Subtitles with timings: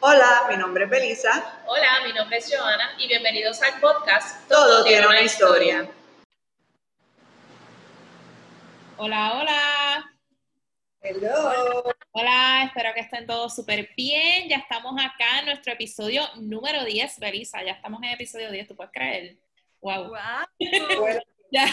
[0.00, 1.60] Hola, mi nombre es Belisa.
[1.66, 5.90] Hola, mi nombre es Joana y bienvenidos al podcast Todo, tiene una historia.
[8.96, 10.14] Hola, hola.
[11.00, 11.82] Hello.
[12.12, 14.48] Hola, espero que estén todos súper bien.
[14.48, 17.64] Ya estamos acá en nuestro episodio número 10, Belisa.
[17.64, 19.36] Ya estamos en episodio 10, ¿tú puedes creer?
[19.80, 20.14] Wow.
[21.00, 21.20] Bueno,
[21.50, 21.66] Ya,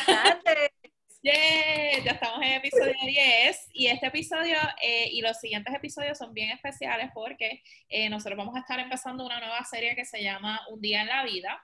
[1.26, 6.36] Yeah, ya estamos en episodio 10 y este episodio eh, y los siguientes episodios son
[6.36, 10.62] bien especiales porque eh, nosotros vamos a estar empezando una nueva serie que se llama
[10.70, 11.60] Un día en la vida.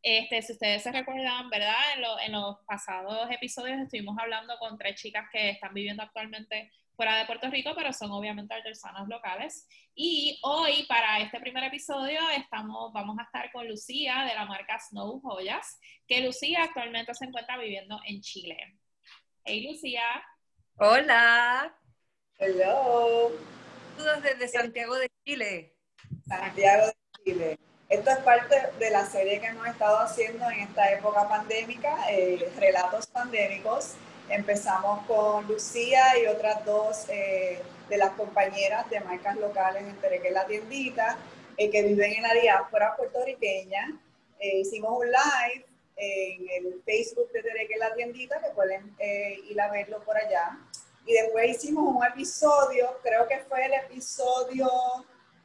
[0.00, 1.74] Este, si ustedes se recuerdan, ¿verdad?
[1.96, 6.70] En, lo- en los pasados episodios estuvimos hablando con tres chicas que están viviendo actualmente
[6.94, 9.66] fuera de Puerto Rico, pero son obviamente artesanas locales.
[9.92, 14.78] Y hoy, para este primer episodio, estamos, vamos a estar con Lucía de la marca
[14.78, 18.56] Snow Joyas, que Lucía actualmente se encuentra viviendo en Chile.
[19.44, 20.02] Hey Lucía,
[20.76, 21.74] Hola,
[22.38, 23.30] hello.
[23.96, 25.74] saludos desde Santiago de Chile.
[26.26, 26.94] Santiago de
[27.24, 27.58] Chile.
[27.88, 32.50] Esto es parte de la serie que hemos estado haciendo en esta época pandémica, eh,
[32.58, 33.94] relatos pandémicos.
[34.28, 40.30] Empezamos con Lucía y otras dos eh, de las compañeras de marcas locales en Tereque
[40.30, 41.18] La Tiendita,
[41.56, 44.00] eh, que viven en la diáspora puertorriqueña.
[44.38, 45.66] Eh, hicimos un live
[46.00, 50.58] en el Facebook de Tereque La Tiendita, que pueden eh, ir a verlo por allá.
[51.06, 54.68] Y después hicimos un episodio, creo que fue el episodio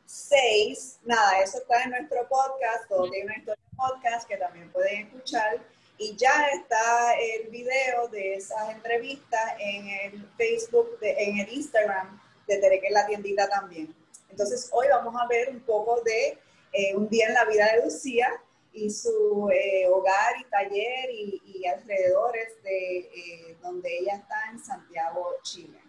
[0.06, 1.00] 6.
[1.04, 5.08] Nada, eso está en nuestro podcast, todo tiene una historia de podcast que también pueden
[5.08, 5.60] escuchar.
[5.98, 12.22] Y ya está el video de esas entrevistas en el Facebook, de- en el Instagram
[12.48, 13.96] de Tereque la tiendita también.
[14.30, 16.38] Entonces hoy vamos a ver un poco de
[16.74, 18.30] eh, un día en la vida de Lucía
[18.76, 25.34] y su eh, hogar y taller y, alrededores de eh, donde ella está en Santiago,
[25.42, 25.80] Chile.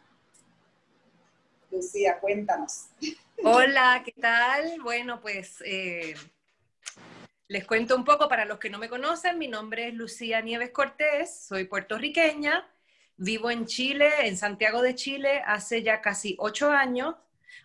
[1.70, 2.86] Lucía, cuéntanos.
[3.44, 4.80] Hola, ¿qué tal?
[4.80, 6.14] Bueno, pues eh,
[7.48, 9.36] les cuento un poco para los que no me conocen.
[9.36, 12.66] Mi nombre es Lucía Nieves Cortés, soy puertorriqueña,
[13.16, 17.16] vivo en Chile, en Santiago de Chile, hace ya casi ocho años.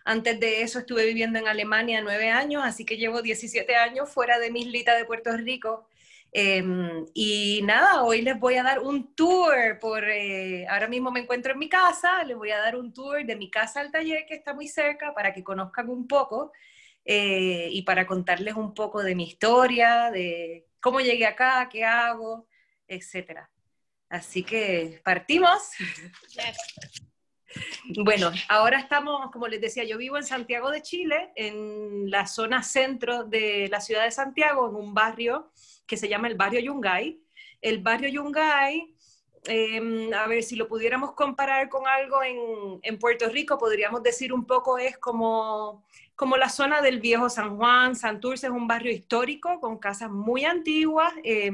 [0.04, 4.38] Antes de eso estuve viviendo en Alemania nueve años, así que llevo 17 años fuera
[4.38, 5.88] de mi islita de Puerto Rico.
[6.34, 6.64] Eh,
[7.12, 11.52] y nada, hoy les voy a dar un tour por, eh, ahora mismo me encuentro
[11.52, 14.34] en mi casa, les voy a dar un tour de mi casa al taller que
[14.34, 16.52] está muy cerca para que conozcan un poco
[17.04, 22.48] eh, y para contarles un poco de mi historia, de cómo llegué acá, qué hago,
[22.88, 23.50] etcétera.
[24.08, 25.70] Así que partimos.
[28.04, 32.62] Bueno, ahora estamos, como les decía, yo vivo en Santiago de Chile, en la zona
[32.62, 35.52] centro de la ciudad de Santiago, en un barrio
[35.86, 37.20] que se llama el barrio Yungay.
[37.60, 38.94] El barrio Yungay,
[39.46, 44.46] eh, a ver si lo pudiéramos comparar con algo en, Puerto Rico, podríamos decir un
[44.46, 45.84] poco es como,
[46.14, 50.44] como la zona del viejo San Juan, Santurce es un barrio histórico con casas muy
[50.44, 51.12] antiguas.
[51.24, 51.52] eh,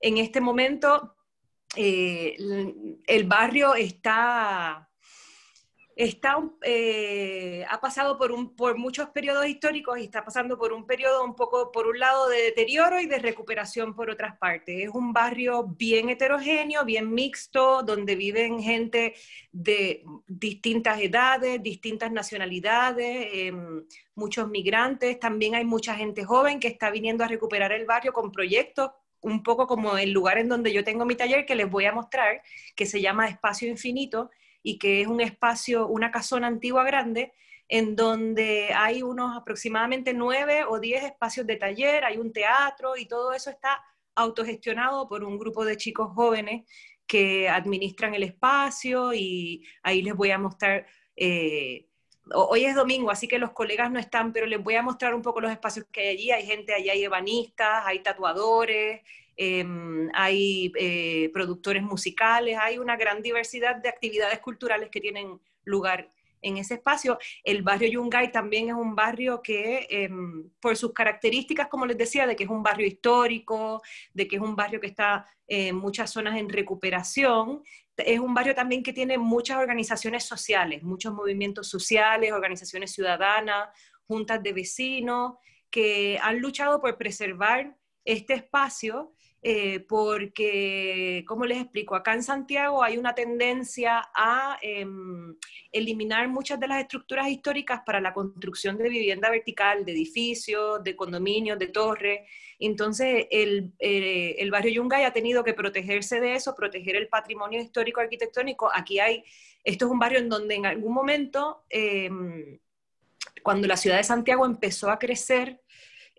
[0.00, 1.14] en este momento
[1.76, 2.36] eh,
[3.06, 4.89] el barrio está
[6.04, 10.86] está, eh, ha pasado por, un, por muchos periodos históricos y está pasando por un
[10.86, 14.82] periodo un poco, por un lado, de deterioro y de recuperación por otras partes.
[14.82, 19.14] Es un barrio bien heterogéneo, bien mixto, donde viven gente
[19.52, 23.52] de distintas edades, distintas nacionalidades, eh,
[24.14, 25.20] muchos migrantes.
[25.20, 29.42] También hay mucha gente joven que está viniendo a recuperar el barrio con proyectos un
[29.42, 32.42] poco como el lugar en donde yo tengo mi taller que les voy a mostrar,
[32.74, 34.30] que se llama Espacio Infinito,
[34.62, 37.32] y que es un espacio, una casona antigua grande,
[37.68, 43.06] en donde hay unos aproximadamente nueve o diez espacios de taller, hay un teatro y
[43.06, 43.80] todo eso está
[44.16, 46.68] autogestionado por un grupo de chicos jóvenes
[47.06, 51.86] que administran el espacio y ahí les voy a mostrar, eh,
[52.32, 55.22] hoy es domingo, así que los colegas no están, pero les voy a mostrar un
[55.22, 59.02] poco los espacios que hay allí, hay gente allí, hay ebanistas, hay tatuadores,
[59.42, 59.64] eh,
[60.12, 66.10] hay eh, productores musicales, hay una gran diversidad de actividades culturales que tienen lugar
[66.42, 67.18] en ese espacio.
[67.42, 70.10] El barrio Yungay también es un barrio que, eh,
[70.60, 73.80] por sus características, como les decía, de que es un barrio histórico,
[74.12, 77.62] de que es un barrio que está en muchas zonas en recuperación,
[77.96, 83.70] es un barrio también que tiene muchas organizaciones sociales, muchos movimientos sociales, organizaciones ciudadanas,
[84.06, 85.36] juntas de vecinos,
[85.70, 91.94] que han luchado por preservar este espacio eh, porque, ¿cómo les explico?
[91.94, 94.86] Acá en Santiago hay una tendencia a eh,
[95.72, 100.94] eliminar muchas de las estructuras históricas para la construcción de vivienda vertical, de edificios, de
[100.94, 102.20] condominios, de torres.
[102.58, 107.62] Entonces, el, eh, el barrio Yungay ha tenido que protegerse de eso, proteger el patrimonio
[107.62, 108.70] histórico arquitectónico.
[108.74, 109.24] Aquí hay,
[109.64, 111.64] esto es un barrio en donde en algún momento
[113.42, 115.60] cuando la ciudad de Santiago empezó a crecer,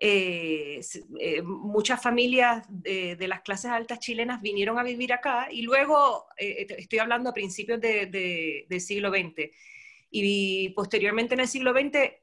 [0.04, 0.80] eh,
[1.20, 6.66] eh, muchas familias de, las clases altas chilenas vinieron a vivir acá y luego, eh,
[6.76, 9.52] estoy hablando a principios del siglo XX,
[10.10, 12.16] y posteriormente en el siglo XX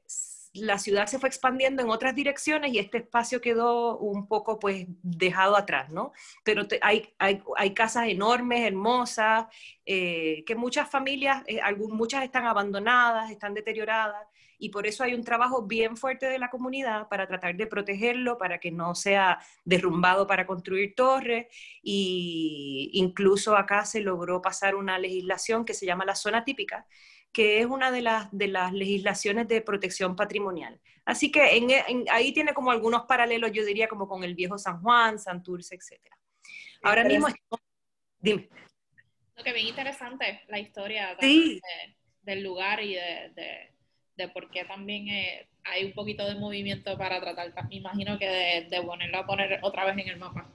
[0.52, 4.84] la ciudad se fue expandiendo en otras direcciones y este espacio quedó un poco pues
[5.02, 6.12] dejado atrás, ¿no?
[6.44, 9.46] Pero hay, hay, hay, casas enormes, hermosas,
[9.86, 11.44] que muchas familias,
[11.88, 14.26] muchas están abandonadas, están deterioradas
[14.60, 18.36] y por eso hay un trabajo bien fuerte de la comunidad para tratar de protegerlo,
[18.36, 21.46] para que no sea derrumbado para construir torres
[21.82, 26.86] y incluso acá se logró pasar una legislación que se llama la zona típica,
[27.32, 30.78] que es una de las, de las legislaciones de protección patrimonial.
[31.06, 31.42] Así que
[32.10, 36.00] ahí tiene como algunos paralelos, yo diría, como con el viejo San Juan, Santurce, etc.
[36.82, 37.28] Ahora mismo,
[38.18, 38.48] dime.
[39.36, 43.79] Lo que bien interesante la historia del lugar y de de
[44.28, 48.66] por qué también eh, hay un poquito de movimiento para tratar, me imagino que de,
[48.68, 50.48] de ponerlo a poner otra vez en el mapa.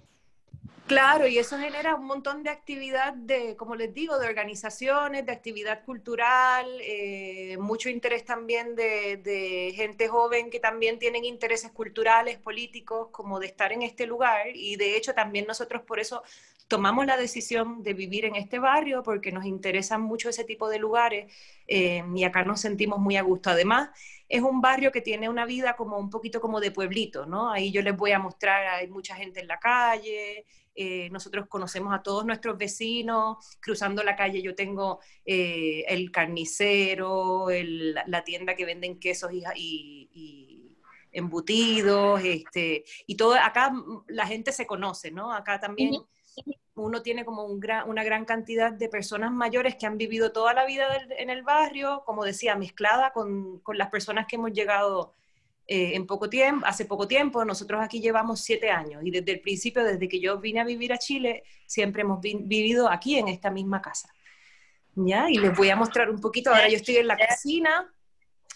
[0.87, 5.31] Claro, y eso genera un montón de actividad de, como les digo, de organizaciones, de
[5.31, 12.37] actividad cultural, eh, mucho interés también de, de, gente joven que también tienen intereses culturales,
[12.37, 14.49] políticos, como de estar en este lugar.
[14.53, 16.21] Y de hecho también nosotros por eso
[16.67, 20.79] tomamos la decisión de vivir en este barrio, porque nos interesan mucho ese tipo de
[20.79, 21.31] lugares
[21.67, 23.49] eh, y acá nos sentimos muy a gusto.
[23.51, 23.89] Además,
[24.27, 27.51] es un barrio que tiene una vida como un poquito como de pueblito, ¿no?
[27.51, 31.93] Ahí yo les voy a mostrar, hay mucha gente en la calle, eh, nosotros conocemos
[31.93, 37.47] a todos nuestros vecinos, cruzando la calle yo tengo eh, el carnicero,
[38.07, 40.61] la tienda que venden quesos y,
[41.11, 43.71] embutidos, este, y todo, acá
[44.07, 45.31] la gente se conoce, ¿no?
[45.31, 45.93] Acá también
[46.75, 50.85] uno tiene como una gran cantidad de personas mayores que han vivido toda la vida
[51.17, 55.13] en el barrio, como decía, mezclada con, las personas que hemos llegado
[55.67, 59.39] eh, en poco tiempo, hace poco tiempo, nosotros aquí llevamos siete años y desde el
[59.39, 63.49] principio, desde que yo vine a vivir a Chile, siempre hemos vivido aquí en esta
[63.49, 64.09] misma casa.
[64.95, 65.29] ¿Ya?
[65.29, 67.93] Y les voy a mostrar un poquito, ahora yo estoy en la cocina,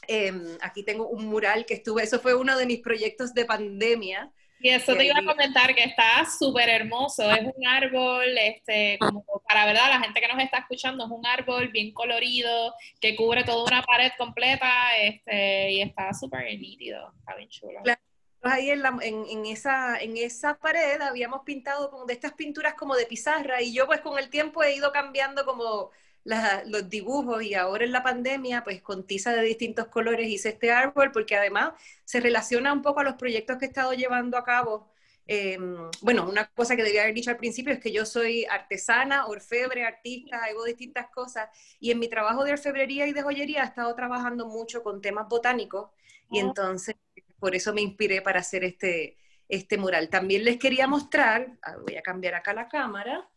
[0.07, 4.31] em, aquí tengo un mural que estuve, eso fue uno de mis proyectos de pandemia,
[4.59, 7.29] y eso te iba a comentar que está súper hermoso.
[7.31, 11.25] Es un árbol, este, como para verdad, la gente que nos está escuchando, es un
[11.25, 17.35] árbol bien colorido, que cubre toda una pared completa, este, y está súper nítido, está
[17.35, 17.79] bien chulo.
[17.83, 18.01] Claro.
[18.41, 22.73] Ahí en, la, en, en, esa, en esa pared habíamos pintado como de estas pinturas
[22.73, 25.91] como de pizarra y yo pues con el tiempo he ido cambiando como
[26.24, 30.71] los dibujos y ahora en la pandemia, pues con tiza de distintos colores hice este
[30.71, 31.74] árbol porque además
[32.06, 34.92] se relaciona un poco a los proyectos que he estado llevando a cabo.
[35.27, 39.27] Em, bueno, una cosa que debía haber dicho al principio es que yo soy artesana,
[39.27, 41.50] orfebre, artista, hago distintas cosas
[41.80, 45.27] y en mi trabajo de orfebrería y de joyería he estado trabajando mucho con temas
[45.30, 45.92] botánicos
[46.31, 46.48] y oh.
[46.48, 46.95] entonces
[47.39, 49.18] por eso me inspiré para hacer este,
[49.48, 50.10] este mural.
[50.10, 53.30] También les quería mostrar, ah, voy a cambiar acá la cámara,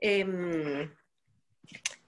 [0.00, 0.88] eh,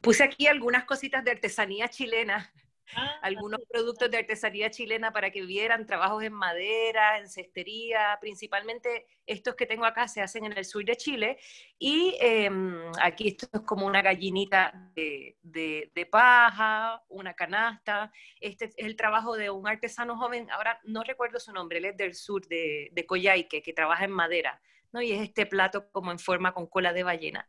[0.09, 2.51] Puse aquí algunas cositas de artesanía chilena,
[2.97, 9.05] ah, algunos productos de artesanía chilena para que vieran trabajos en madera, en cestería, principalmente
[9.27, 11.37] estos que tengo acá se hacen en el sur de Chile.
[11.79, 18.11] Y em, aquí esto es como una gallinita de, de, paja, una canasta.
[18.41, 21.99] Este es el trabajo de un artesano joven, ahora no recuerdo su nombre, él es
[21.99, 24.59] del sur de, de Coyhaique, que trabaja en madera.
[24.91, 25.03] ¿no?
[25.03, 27.47] Y es este plato como en forma con cola de ballena.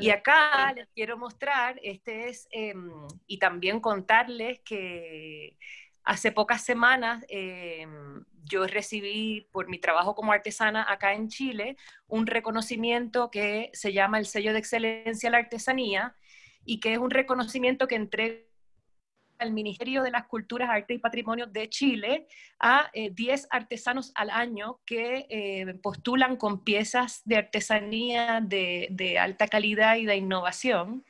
[0.00, 2.90] Y acá les quiero mostrar, este es, em,
[3.26, 5.56] y también contarles que
[6.04, 12.26] hace pocas semanas em, yo recibí por mi trabajo como artesana acá en Chile un
[12.26, 16.14] reconocimiento que se llama el sello de excelencia a la artesanía
[16.64, 18.45] y que es un reconocimiento que entrega
[19.38, 22.26] al Ministerio de las Culturas, Arte y Patrimonio de Chile
[22.58, 29.48] a 10 eh, artesanos al año que eh, postulan con piezas de artesanía de, alta
[29.48, 31.04] calidad y de innovación.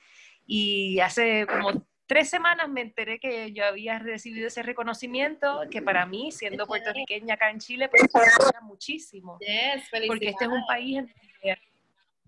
[0.46, 6.06] Y hace como tres semanas me enteré que yo había recibido ese reconocimiento, que para
[6.06, 9.38] mí, siendo puertorriqueña acá en Chile, pues me muchísimo.
[10.06, 11.02] porque este es un país...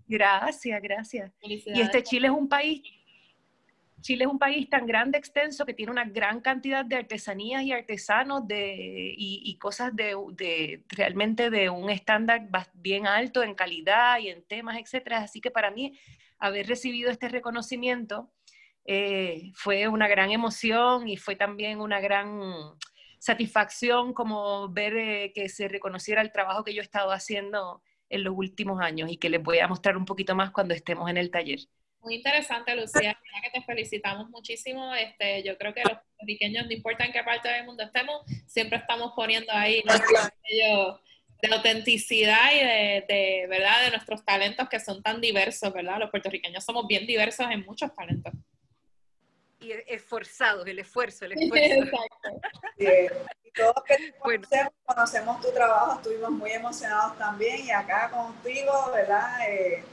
[0.09, 1.31] Gracias, gracias.
[1.43, 2.81] Y este Chile es un país
[4.01, 7.71] Chile es un país tan grande, extenso, que tiene una gran cantidad de artesanías y
[7.71, 14.43] artesanos de, y, cosas de, realmente de un estándar bien alto en calidad y en
[14.43, 15.19] temas, etcétera.
[15.19, 15.97] Así que para mí,
[16.37, 18.31] haber recibido este reconocimiento
[18.85, 22.39] eh, fue una gran emoción y fue también una gran
[23.19, 28.23] satisfacción como ver eh, que se reconociera el trabajo que yo he estado haciendo en
[28.23, 31.17] los últimos años y que les voy a mostrar un poquito más cuando estemos en
[31.17, 31.59] el taller.
[32.01, 33.17] Muy interesante, Lucía.
[33.43, 34.93] que te felicitamos muchísimo.
[34.95, 38.77] Este, yo creo que los puertorriqueños, no importa en qué parte del mundo estemos, siempre
[38.77, 39.83] estamos poniendo ahí
[41.41, 45.99] de autenticidad y de, de, verdad de nuestros talentos que son tan diversos, ¿verdad?
[45.99, 48.33] Los puertorriqueños somos bien diversos en muchos talentos.
[49.61, 51.97] Y esforzados, el esfuerzo, el esfuerzo.
[52.77, 53.25] Exacto.
[53.43, 59.49] Y todos que conocemos, conocemos tu trabajo, estuvimos muy emocionados también y acá contigo, ¿verdad?
[59.49, 59.83] Eh,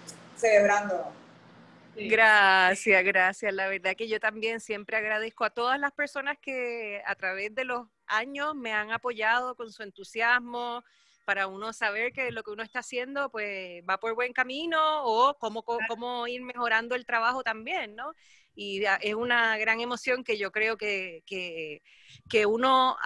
[1.97, 3.55] Gracias, gracias.
[3.55, 7.65] La verdad que yo también siempre agradezco a todas las personas que a través de
[7.65, 10.85] los años me han apoyado con su entusiasmo
[11.25, 15.37] para uno saber que lo que uno está haciendo pues va por buen camino o
[15.38, 18.12] cómo, cómo ir mejorando el trabajo también, ¿no?
[18.57, 22.97] y es una gran emoción que yo creo que, que, uno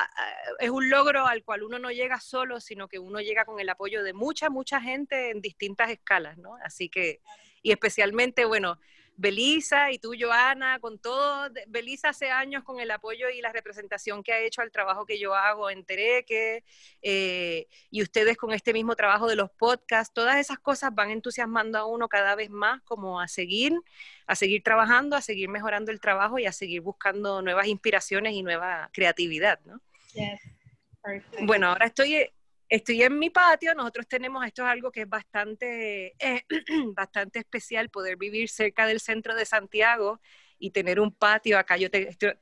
[0.61, 3.68] es un logro al cual uno no llega solo, sino que uno llega con el
[3.68, 6.56] apoyo de mucha, mucha gente en distintas escalas, ¿no?
[6.62, 7.20] Así que,
[7.62, 8.79] y especialmente, bueno,
[9.21, 14.23] Belisa y tú, Joana, con todo, Belisa hace años con el apoyo y la representación
[14.23, 16.64] que ha hecho al trabajo que yo hago en Tereque,
[17.02, 21.76] eh, y ustedes con este mismo trabajo de los podcasts, todas esas cosas van entusiasmando
[21.76, 23.75] a uno cada vez más como a seguir,
[24.26, 28.43] a seguir trabajando, a seguir mejorando el trabajo y a seguir buscando nuevas inspiraciones y
[28.43, 29.83] nueva creatividad, ¿no?
[31.43, 32.31] Bueno, ahora estoy
[32.70, 36.44] estoy en mi patio, nosotros tenemos, esto es algo que es bastante, eh,
[36.94, 40.20] bastante especial, poder vivir cerca del centro de Santiago
[40.58, 41.58] y tener un patio.
[41.58, 41.88] Acá yo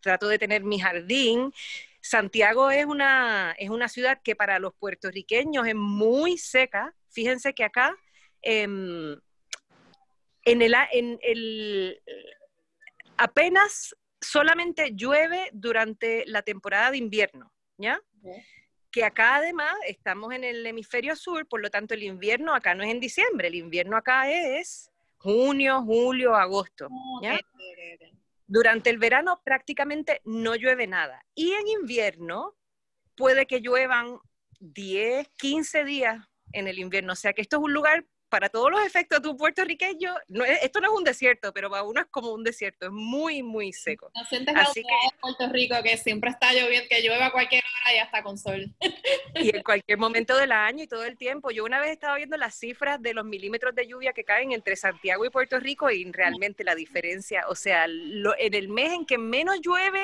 [0.00, 1.52] trato de tener mi jardín.
[2.00, 6.94] Santiago es una, es una ciudad que para los puertorriqueños es muy seca.
[7.08, 7.96] Fíjense que acá
[8.42, 9.18] em,
[10.44, 12.02] en, el, en el,
[13.16, 17.98] apenas solamente llueve durante la temporada de invierno, ¿ya?
[18.90, 22.82] Que acá además estamos en el hemisferio sur, por lo tanto el invierno acá no
[22.82, 26.88] es en diciembre, el invierno acá es junio, julio, agosto.
[28.46, 31.24] Durante el verano prácticamente no llueve nada.
[31.34, 32.56] Y en invierno
[33.14, 34.18] puede que lluevan
[34.60, 37.12] 10, 15 días en el invierno.
[37.12, 40.44] O sea que esto es un lugar para todos los efectos de un puertorriqueño, no,
[40.44, 43.72] esto no es un desierto, pero para uno es como un desierto, es muy, muy
[43.72, 44.10] seco.
[44.14, 47.96] No sientes Así que, Puerto Rico que siempre está lloviendo, que llueva a cualquier hora
[47.96, 48.74] y hasta con sol.
[49.34, 51.50] Y en cualquier momento del año y todo el tiempo.
[51.50, 54.76] Yo una vez estaba viendo las cifras de los milímetros de lluvia que caen entre
[54.76, 59.18] Santiago y Puerto Rico y realmente la diferencia, o sea, en el mes en que
[59.18, 60.02] menos llueve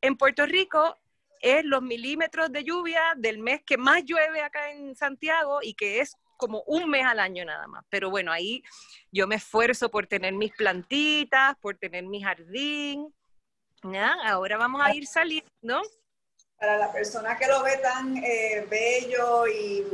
[0.00, 0.96] en Puerto Rico
[1.40, 6.00] es los milímetros de lluvia del mes que más llueve acá en Santiago y que
[6.00, 7.84] es como un mes al año nada más.
[7.88, 8.62] Pero bueno, ahí
[9.10, 13.12] yo me esfuerzo por tener mis plantitas, por tener mi jardín.
[13.82, 14.16] ¿ya?
[14.24, 15.82] Ahora vamos a ir saliendo.
[16.58, 19.84] Para la persona que lo ve tan eh, bello y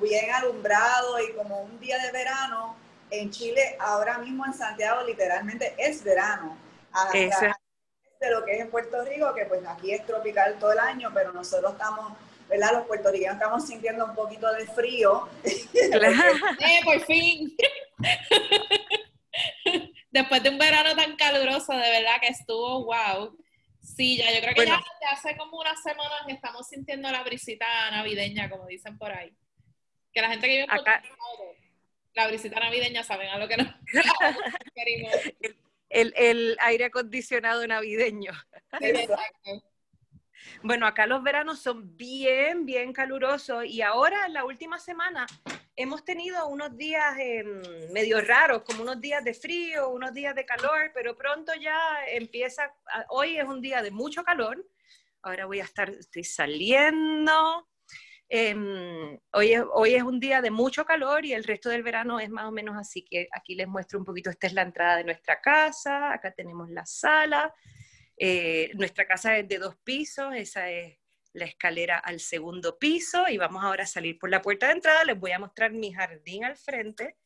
[0.00, 2.76] bien alumbrado y como un día de verano,
[3.10, 6.56] en Chile ahora mismo en Santiago literalmente es verano.
[8.20, 11.10] de lo que es en Puerto Rico, que pues aquí es tropical todo el año,
[11.12, 12.12] pero nosotros estamos
[12.48, 12.72] ¿verdad?
[12.72, 15.28] Los puertorriqueños estamos sintiendo un poquito de frío.
[15.44, 17.56] eh, por fin.
[20.10, 23.36] Después de un verano tan caluroso, de verdad que estuvo wow.
[23.80, 24.80] Sí, ya yo creo que ya,
[25.10, 29.34] hace como unas semanas estamos sintiendo la brisita navideña, como dicen por ahí.
[30.12, 31.02] Que la gente que vive Acá.
[32.14, 33.68] la brisita navideña saben a lo que nos
[35.88, 38.32] el, el, aire acondicionado navideño.
[38.80, 39.71] Exacto.
[40.62, 45.26] Bueno, acá los veranos son bien, bien calurosos y ahora en la última semana
[45.76, 50.44] hemos tenido unos días em, medio raros, como unos días de frío, unos días de
[50.44, 52.74] calor, pero pronto ya empieza,
[53.08, 54.64] hoy es un día de mucho calor,
[55.22, 57.68] ahora voy a estar, estoy saliendo,
[58.28, 62.20] em, hoy, es, hoy es un día de mucho calor y el resto del verano
[62.20, 64.96] es más o menos así que aquí les muestro un poquito, esta es la entrada
[64.96, 67.52] de nuestra casa, acá tenemos la sala,
[68.24, 70.96] eh, nuestra casa es de dos pisos, esa es
[71.32, 75.02] la escalera al segundo piso y vamos ahora a salir por la puerta de entrada.
[75.02, 77.16] Les voy a mostrar mi jardín al frente.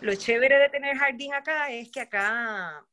[0.00, 2.84] Lo chévere de tener jardín acá es que acá,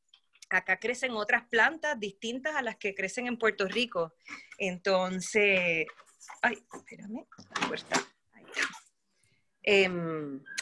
[0.48, 4.14] acá crecen otras plantas distintas a las que crecen en Puerto Rico.
[4.56, 5.88] Entonces,
[6.40, 7.96] ay, espérame, la puerta.
[9.64, 9.88] Ahí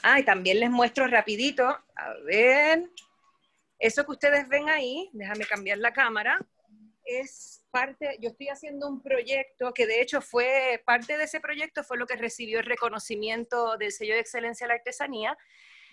[0.02, 2.88] ah, también les muestro rapidito, a ver,
[3.80, 6.38] eso que ustedes ven ahí, déjame cambiar la cámara,
[7.04, 11.82] es parte, yo estoy haciendo un proyecto que de hecho fue, parte de ese proyecto
[11.82, 15.36] fue lo que recibió el reconocimiento del sello de excelencia de la artesanía.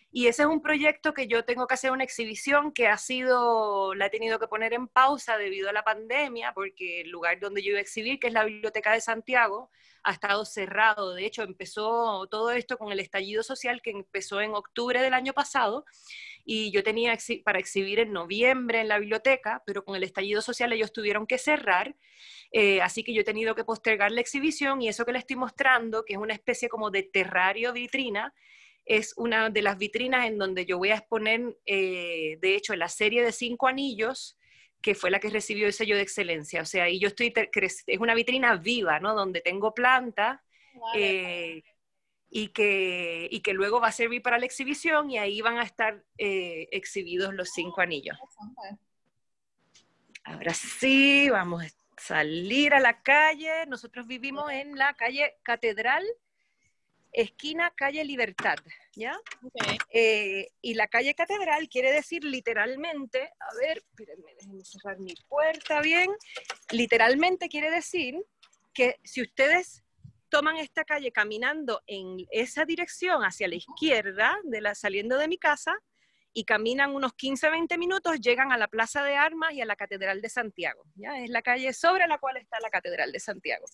[0.10, 3.94] Y ese es un proyecto que yo tengo que hacer una exhibición que ha sido,
[3.94, 7.62] la he tenido que poner en pausa debido a la pandemia, porque el lugar donde
[7.62, 9.70] yo iba a exhibir, que es la Biblioteca de Santiago,
[10.04, 11.14] ha estado cerrado.
[11.14, 15.34] De hecho, empezó todo esto con el estallido social que empezó en octubre del año
[15.34, 15.86] pasado
[16.50, 20.72] y yo tenía para exhibir en noviembre en la biblioteca, pero con el estallido social
[20.72, 21.94] ellos tuvieron que cerrar,
[22.54, 25.36] eh, así que yo he tenido que postergar la exhibición y eso que les estoy
[25.36, 28.34] mostrando, que es una especie como de terrario vitrina,
[28.86, 32.88] es una de las vitrinas en donde yo voy a exponer, eh, de hecho, la
[32.88, 34.38] serie de cinco anillos,
[34.82, 36.62] que fue la que recibió el sello de excelencia.
[36.62, 39.14] O sea, ahí yo estoy, es una vitrina viva, ¿no?
[39.16, 40.40] Donde tengo plantas.
[40.96, 41.62] Eh,
[42.30, 45.64] y que, y que luego va a servir para la exhibición y ahí van a
[45.64, 48.18] estar eh, exhibidos los cinco anillos.
[50.24, 51.68] Ahora sí, vamos a
[51.98, 53.66] salir a la calle.
[53.68, 56.06] Nosotros vivimos en la calle Catedral,
[57.14, 58.58] esquina calle Libertad,
[58.94, 59.18] ¿ya?
[59.90, 65.80] Eh, y la calle Catedral quiere decir literalmente, a ver, espérenme, déjenme cerrar mi puerta
[65.80, 66.12] bien,
[66.72, 68.22] literalmente quiere decir
[68.74, 69.84] que si ustedes
[70.30, 75.38] toman esta calle caminando en esa dirección hacia la izquierda, de la, saliendo de mi
[75.38, 75.76] casa,
[76.34, 79.76] y caminan unos 15, 20 minutos, llegan a la Plaza de Armas y a la
[79.76, 80.84] Catedral de Santiago.
[80.96, 81.20] ¿ya?
[81.20, 83.66] Es la calle sobre la cual está la Catedral de Santiago.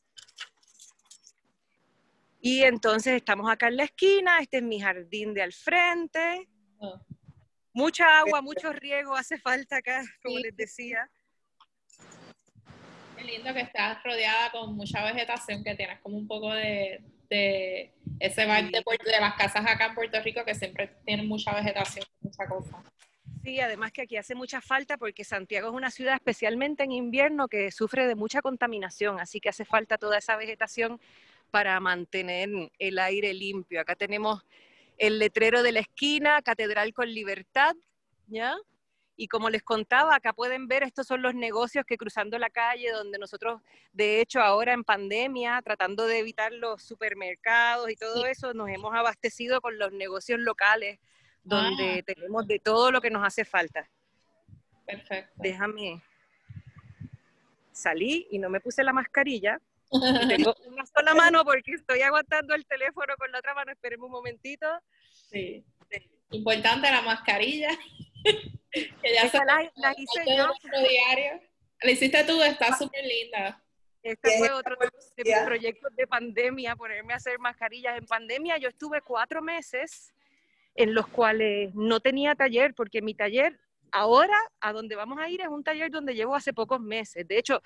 [2.40, 6.50] Y entonces estamos acá en la esquina, este es mi jardín de al frente.
[6.82, 7.02] Ah.
[7.74, 11.10] Mucha agua, mucho riego hace falta acá, como les decía
[13.26, 18.46] lindo que estás rodeada con mucha vegetación, que tienes como un poco de, de ese
[18.46, 22.48] vibe de, de, las casas acá en Puerto Rico que siempre tienen mucha vegetación, mucha
[22.48, 22.84] cosa.
[23.44, 27.50] Sí, además que aquí hace mucha falta porque Santiago es una ciudad, especialmente en invierno,
[27.50, 31.00] que sufre de mucha contaminación, así que hace falta toda esa vegetación
[31.52, 32.50] para mantener
[32.80, 33.82] el aire limpio.
[33.82, 34.44] Acá tenemos
[34.98, 37.76] el letrero de la esquina, Catedral con Libertad,
[38.28, 38.56] ¿ya?
[39.16, 42.92] Y como les contaba, acá pueden ver, estos son los negocios que cruzando la calle,
[42.92, 48.54] donde nosotros, de hecho, ahora en pandemia, tratando de evitar los supermercados y todo eso,
[48.54, 51.00] nos hemos abastecido con los negocios locales,
[51.44, 52.04] donde ah.
[52.04, 53.88] tenemos de todo lo que nos hace falta.
[54.86, 55.32] Perfecto.
[55.36, 56.02] Déjame.
[57.72, 59.60] Salí y no me puse la mascarilla.
[60.28, 63.72] tengo una sola mano porque estoy aguantando el teléfono con la otra mano.
[63.72, 64.68] Esperemos un momentito.
[65.12, 65.64] Sí.
[66.32, 67.70] Importante la mascarilla.
[68.24, 70.52] Que ya se la, hice yo.
[70.80, 71.42] Diario.
[71.82, 73.62] La hiciste tú, está súper linda.
[74.02, 77.98] Este fue otro de mis proyectos de pandemia, ponerme a hacer mascarillas.
[77.98, 80.14] En pandemia yo estuve cuatro meses
[80.76, 83.60] en los cuales no tenía taller, porque mi taller
[83.92, 87.26] ahora, a donde vamos a ir, es un taller donde llevo hace pocos meses.
[87.28, 87.62] De hecho,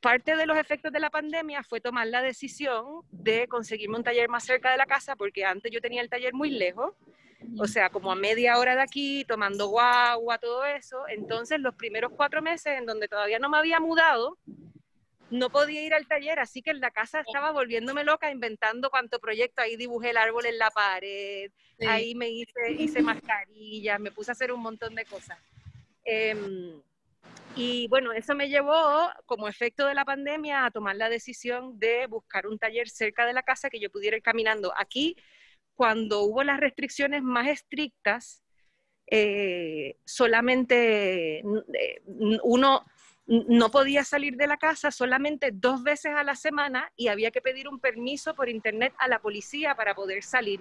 [0.00, 4.28] parte de los efectos de la pandemia fue tomar la decisión de conseguirme un taller
[4.28, 6.94] más cerca de la casa, porque antes yo tenía el taller muy lejos
[7.58, 11.06] o sea, como a media hora de aquí, tomando guagua, todo eso.
[11.08, 14.38] Entonces, los primeros cuatro meses en donde todavía no me había mudado,
[15.30, 19.18] no podía ir al taller, así que en la casa estaba volviéndome loca inventando cuánto
[19.18, 19.62] proyecto.
[19.62, 21.50] Ahí dibujé el árbol en la pared,
[21.86, 25.38] ahí me hice, hice mascarillas, me puse a hacer un montón de cosas.
[26.04, 26.80] Em,
[27.56, 32.06] y bueno, eso me llevó, como efecto de la pandemia, a tomar la decisión de
[32.06, 34.72] buscar un taller cerca de la casa que yo pudiera ir caminando.
[34.76, 35.16] Aquí
[35.78, 38.42] cuando hubo las restricciones más estrictas,
[39.06, 42.02] eh, solamente eh,
[42.42, 42.84] uno
[43.26, 47.40] no podía salir de la casa solamente dos veces a la semana y había que
[47.40, 50.60] pedir un permiso por internet a la policía para poder salir.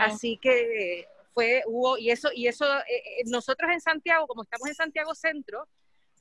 [0.00, 4.74] Así que fue, hubo, y eso, y eso, eh, nosotros en Santiago, como estamos en
[4.74, 5.68] Santiago Centro,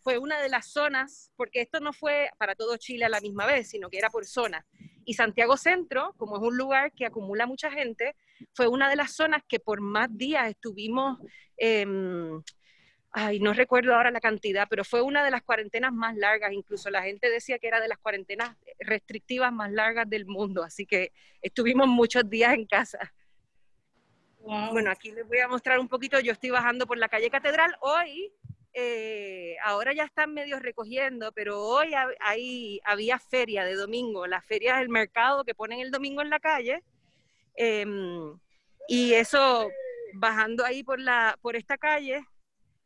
[0.02, 3.46] fue una de las zonas, porque esto no fue para todo Chile a la misma
[3.46, 4.66] vez, sino que era por zona.
[5.06, 8.16] Y Santiago Centro, como es un lugar que acumula mucha gente,
[8.54, 11.20] fue una de las zonas que por más días estuvimos,
[11.58, 12.42] em,
[13.12, 16.90] ay, no recuerdo ahora la cantidad, pero fue una de las cuarentenas más largas, incluso
[16.90, 21.12] la gente decía que era de las cuarentenas restrictivas más largas del mundo, así que
[21.42, 23.14] estuvimos muchos días en casa.
[24.40, 27.76] Bueno, aquí les voy a mostrar un poquito, yo estoy bajando por la calle Catedral,
[27.82, 28.34] hoy
[28.74, 31.92] eh, ahora ya están medio recogiendo, pero hoy
[32.86, 36.84] había feria de domingo, la feria del mercado que ponen el domingo en la calle.
[37.56, 38.38] Em,
[38.88, 39.70] y eso,
[40.14, 42.26] bajando ahí por, la, por esta calle,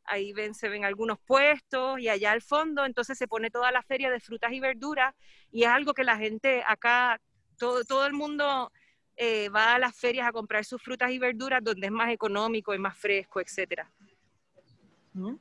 [0.05, 3.83] ahí ven, se ven algunos puestos y allá al fondo, entonces se pone toda la
[3.83, 5.13] feria de frutas y verduras
[5.51, 7.19] y es algo que la gente acá,
[7.57, 8.71] todo, todo el mundo
[9.17, 12.73] eh, va a las ferias a comprar sus frutas y verduras donde es más económico
[12.73, 13.91] y más fresco, etcétera.
[15.13, 15.35] ¿Mm?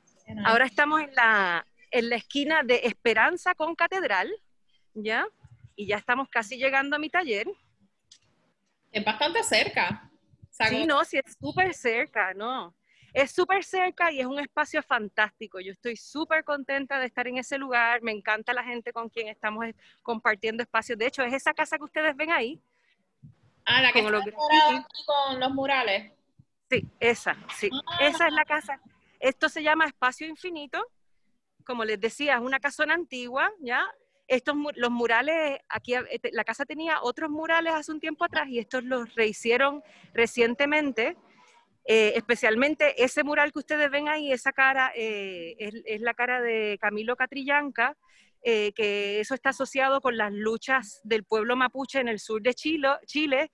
[0.45, 4.31] Ahora estamos en la, en la esquina de Esperanza con Catedral,
[4.93, 5.25] ¿ya?
[5.75, 7.47] Y ya estamos casi llegando a mi taller.
[8.91, 10.09] Es bastante cerca.
[10.49, 12.73] Sí, no, sí, es súper cerca, ¿no?
[13.13, 15.59] Es súper cerca y es un espacio fantástico.
[15.59, 18.01] Yo estoy súper contenta de estar en ese lugar.
[18.01, 19.65] Me encanta la gente con quien estamos
[20.01, 20.97] compartiendo espacios.
[20.97, 22.61] De hecho, es esa casa que ustedes ven ahí.
[23.65, 24.11] Ah, la que está
[25.05, 26.11] con los murales.
[26.69, 27.69] Sí, esa, sí.
[27.99, 28.81] Esa es la casa.
[29.25, 30.85] Esto se llama Espacio Infinito.
[31.65, 33.83] Como les decía, es una casona antigua, ¿ya?
[34.27, 38.59] Estos, los murales, aquí este, la casa tenía otros murales hace un tiempo atrás y
[38.59, 39.81] estos los rehicieron
[40.13, 41.17] recientemente.
[41.87, 46.77] Eh, especialmente ese mural que ustedes ven ahí, esa cara, eh, es, la cara de
[46.79, 47.97] Camilo Catrillanca,
[48.43, 52.53] eh, que eso está asociado con las luchas del pueblo mapuche en el sur de
[52.53, 52.89] Chile.
[53.07, 53.51] Chile.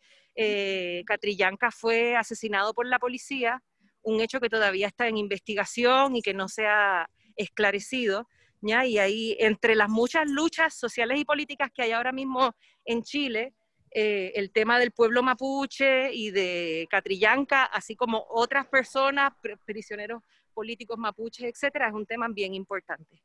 [1.05, 3.61] Catrillanca fue asesinado por la policía,
[4.03, 8.27] un hecho que todavía está en investigación y que no se ha esclarecido.
[8.61, 8.85] ¿ya?
[8.85, 13.53] Y ahí, entre las muchas luchas sociales y políticas que hay ahora mismo en Chile,
[13.93, 19.33] eh, el tema del pueblo mapuche y de Catrillanca, así como otras personas,
[19.65, 23.21] prisioneros políticos mapuches, etcétera, es un tema bien importante.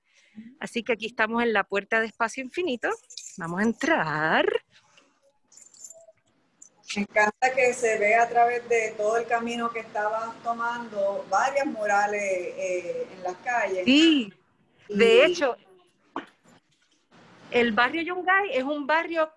[0.58, 2.88] Así que aquí estamos en la puerta de Espacio Infinito.
[3.38, 4.46] Vamos a entrar.
[6.96, 11.66] Me encanta que se ve a través de todo el camino que estaban tomando varias
[11.66, 13.84] murales eh, en las calles.
[13.84, 14.32] Sí,
[14.88, 15.56] de hecho,
[17.50, 19.30] el barrio Yungay es un barrio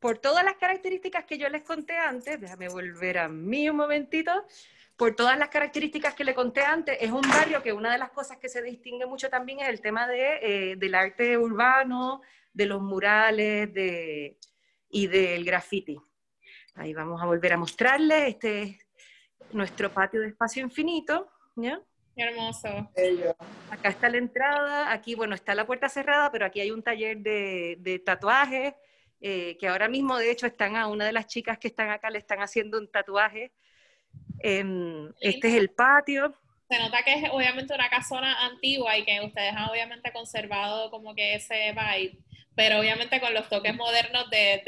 [0.00, 4.44] por todas las características que yo les conté antes, déjame volver a mí un momentito,
[4.96, 8.10] por todas las características que le conté antes, es un barrio que una de las
[8.10, 12.66] cosas que se distingue mucho también es el tema de, eh, del arte urbano, de
[12.66, 14.38] los murales de,
[14.90, 15.98] y del graffiti.
[16.76, 18.78] Ahí vamos a volver a mostrarles, este es
[19.52, 21.80] nuestro patio de espacio infinito, ¿ya?
[22.16, 22.68] hermoso.
[23.70, 27.18] Acá está la entrada, aquí, bueno, está la puerta cerrada, pero aquí hay un taller
[27.18, 28.74] de, de tatuajes,
[29.20, 32.10] eh, que ahora mismo de hecho están a una de las chicas que están acá,
[32.10, 33.52] le están haciendo un tatuaje.
[34.38, 36.34] Em, este es el patio.
[36.68, 41.14] Se nota que es obviamente una casona antigua y que ustedes han obviamente conservado como
[41.14, 42.18] que ese vibe,
[42.56, 44.62] pero obviamente con los toques modernos de,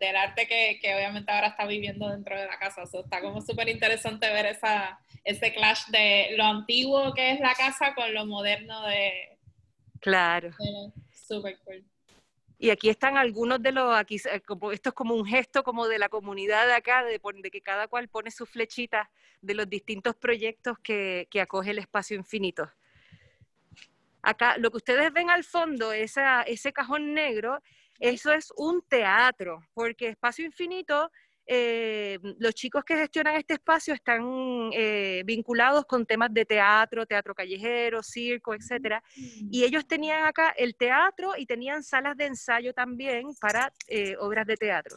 [0.00, 2.82] del arte que, que, obviamente ahora está viviendo dentro de la casa.
[2.82, 7.94] está como súper interesante ver esa, ese clash de lo antiguo que es la casa
[7.94, 9.38] con lo moderno de...
[10.00, 10.50] Claro.
[11.12, 11.84] Súper cool.
[12.58, 15.98] Y aquí están algunos de los, aquí, como, esto es como un gesto como de
[15.98, 19.08] la comunidad de acá, de, que cada cual pone sus flechitas
[19.40, 22.70] de los distintos proyectos que, que, acoge el espacio infinito.
[24.22, 27.60] Acá, lo que ustedes ven al fondo, esa, ese cajón negro,
[28.00, 31.10] eso es un teatro, porque Espacio Infinito
[31.46, 37.34] eh, los chicos que gestionan este espacio están eh, vinculados con temas de teatro, teatro
[37.34, 39.64] callejero, circo, etcétera, y mm.
[39.64, 44.56] ellos tenían acá el teatro y tenían salas de ensayo también para eh, obras de
[44.56, 44.94] teatro.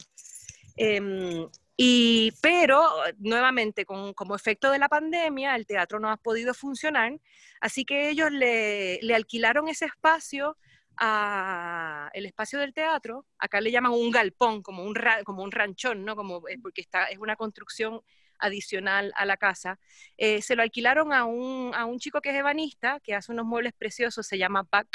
[0.76, 2.82] Em, y, pero,
[3.18, 7.12] nuevamente, como efecto de la pandemia, el teatro no ha podido funcionar,
[7.60, 10.56] así que ellos le, le alquilaron ese espacio
[11.00, 16.16] el espacio del teatro, acá le llaman un galpón, como un, como un ranchón, ¿no?
[16.16, 18.00] Como, eh, porque está, es una construcción
[18.38, 19.78] adicional a la casa.
[20.16, 23.46] Eh, se lo alquilaron a un, a un chico que es ebanista, que hace unos
[23.46, 24.88] muebles preciosos, se llama Pac.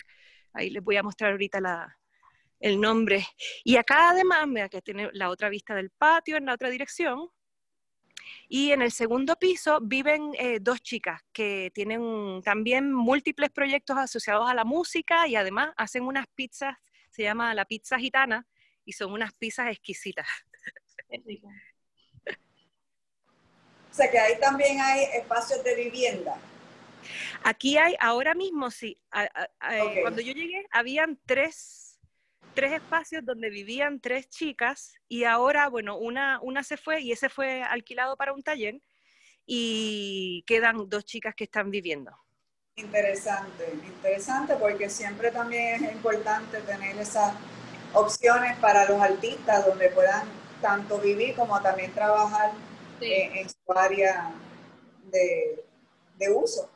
[0.54, 1.98] Ahí les voy a mostrar ahorita la,
[2.60, 3.26] el nombre.
[3.63, 7.30] Y acá además, mira que tiene la otra vista del patio en la otra dirección,
[8.47, 14.49] y en el segundo piso viven eh, dos chicas que tienen también múltiples proyectos asociados
[14.49, 16.76] a la música y además hacen unas pizzas,
[17.10, 18.47] se llama la pizza gitana,
[18.86, 20.28] y son unas pizzas exquisitas.
[23.91, 26.36] O sea que ahí también hay espacios de vivienda.
[27.43, 28.99] Aquí hay, ahora mismo sí,
[30.02, 31.83] cuando yo llegué habían tres
[32.54, 37.30] tres espacios donde vivían tres chicas y ahora, bueno, una, una se fue y ese
[37.30, 38.80] fue alquilado para un taller
[39.46, 42.12] y quedan dos chicas que están viviendo.
[42.76, 47.36] Interesante, interesante porque siempre también es importante tener esas
[47.94, 50.28] opciones para los artistas donde puedan
[50.62, 52.52] tanto vivir como también trabajar
[53.02, 54.34] en, su área
[55.12, 55.63] de,
[56.18, 56.70] de uso.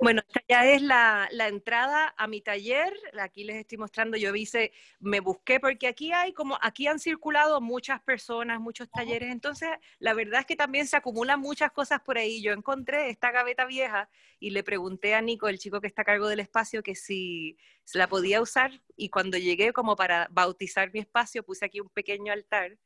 [0.00, 2.92] Bueno, esta ya es la, entrada a mi taller.
[3.20, 7.60] Aquí les estoy mostrando, yo hice, me busqué porque aquí hay como, aquí han circulado
[7.60, 9.30] muchas personas, muchos talleres.
[9.30, 12.42] Entonces, la verdad es que también se acumulan muchas cosas por ahí.
[12.42, 16.06] Yo encontré esta gaveta vieja y le pregunté a Nico, el chico que está a
[16.06, 18.82] cargo del espacio, que si se la podía usar.
[18.96, 22.78] Y cuando llegué como para bautizar mi espacio, puse aquí un pequeño altar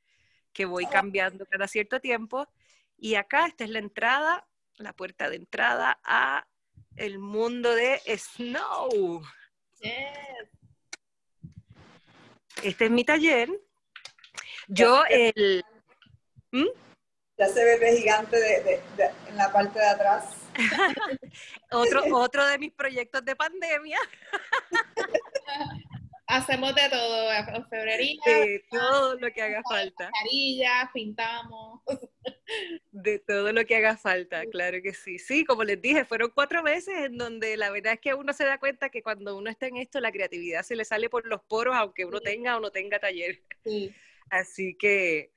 [0.53, 2.47] que voy cambiando cada cierto tiempo.
[2.97, 6.47] Y acá, esta es la entrada, la puerta de entrada a
[6.99, 9.23] el mundo de Snow.
[12.63, 13.49] Este es mi taller.
[14.67, 15.65] Yo el...
[16.51, 16.67] ¿Mm?
[17.39, 18.83] Ya se ve de gigante de,
[19.29, 20.25] en la parte de atrás.
[21.71, 23.99] otro, otro de mis proyectos de pandemia.
[26.27, 27.31] Hacemos de todo,
[27.71, 28.21] febrería.
[28.71, 30.11] todo lo que haga falta.
[30.11, 31.78] Carillas, pintamos.
[32.91, 35.19] De todo lo que haga falta, claro que sí.
[35.19, 38.45] Sí, como les dije, fueron cuatro meses en donde la verdad es que uno se
[38.45, 41.43] da cuenta que cuando uno está en esto, la creatividad se le sale por los
[41.43, 43.43] poros, aunque uno tenga o no tenga taller.
[44.31, 45.33] Así que,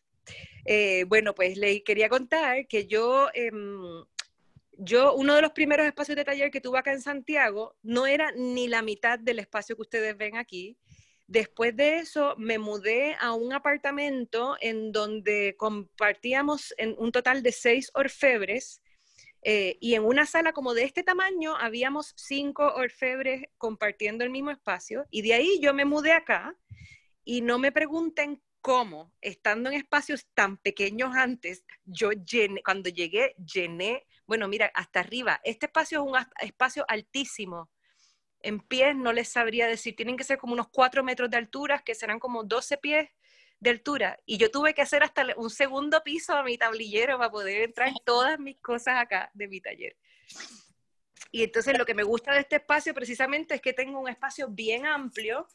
[0.65, 4.05] eh, bueno, pues les quería contar que yo, em,
[4.73, 8.31] yo, uno de los primeros espacios de taller que tuve acá en Santiago, no era
[8.31, 10.77] ni la mitad del espacio que ustedes ven aquí.
[11.31, 17.53] Después de eso me mudé a un apartamento en donde compartíamos en un total de
[17.53, 18.81] seis orfebres
[19.41, 24.51] eh, y en una sala como de este tamaño habíamos cinco orfebres compartiendo el mismo
[24.51, 26.53] espacio y de ahí yo me mudé acá
[27.23, 33.35] y no me pregunten cómo, estando en espacios tan pequeños antes, yo llené, cuando llegué
[33.37, 37.69] llené, bueno, mira, hasta arriba, este espacio es un espacio altísimo,
[38.43, 41.79] en pies no les sabría decir, tienen que ser como unos 4 metros de altura,
[41.79, 43.09] que serán como 12 pies
[43.59, 44.17] de altura.
[44.25, 47.91] Y yo tuve que hacer hasta un segundo piso a mi tablillero para poder entrar
[48.03, 49.95] todas mis cosas acá de mi taller.
[51.31, 54.49] Y entonces lo que me gusta de este espacio precisamente es que tengo un espacio
[54.49, 55.47] bien amplio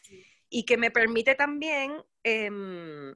[0.49, 3.15] y que me permite también, em,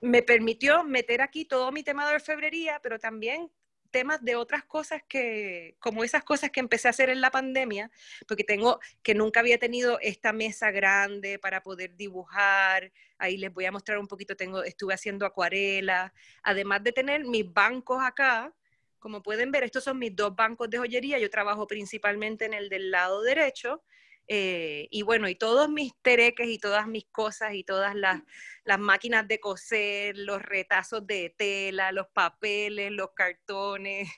[0.00, 3.50] me permitió meter aquí todo mi tema de orfebrería, pero también
[3.90, 7.90] temas de otras cosas que, como esas cosas que empecé a hacer en la pandemia,
[8.26, 13.64] porque tengo, que nunca había tenido esta mesa grande para poder dibujar, ahí les voy
[13.64, 18.54] a mostrar un poquito, tengo, estuve haciendo acuarela, además de tener mis bancos acá,
[18.98, 22.68] como pueden ver, estos son mis dos bancos de joyería, yo trabajo principalmente en el
[22.68, 23.82] del lado derecho,
[24.28, 28.20] eh, y bueno, y todos mis tereques y todas mis cosas y todas las,
[28.64, 34.08] las, máquinas de coser, los retazos de tela, los papeles, los cartones.